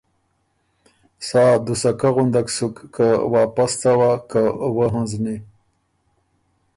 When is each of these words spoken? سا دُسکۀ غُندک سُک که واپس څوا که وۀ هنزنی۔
سا 1.27 1.43
دُسکۀ 1.65 2.09
غُندک 2.13 2.47
سُک 2.55 2.75
که 2.93 3.07
واپس 3.33 3.71
څوا 3.81 4.11
که 4.29 4.41
وۀ 4.75 4.85
هنزنی۔ 4.93 5.37